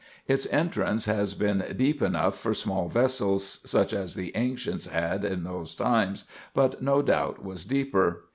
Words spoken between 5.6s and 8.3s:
times, but no doubt was deeper.